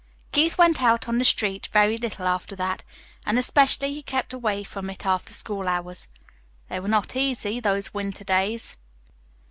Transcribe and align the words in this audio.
Keith 0.31 0.57
went 0.57 0.81
out 0.81 1.07
on 1.07 1.19
the 1.19 1.23
street 1.23 1.67
very 1.71 1.95
little 1.95 2.25
after 2.25 2.55
that, 2.55 2.83
and 3.23 3.37
especially 3.37 3.93
he 3.93 4.01
kept 4.01 4.33
away 4.33 4.63
from 4.63 4.89
it 4.89 5.05
after 5.05 5.31
school 5.31 5.67
hours. 5.67 6.07
They 6.69 6.79
were 6.79 6.87
not 6.87 7.15
easy 7.15 7.59
those 7.59 7.93
winter 7.93 8.23
days. 8.23 8.77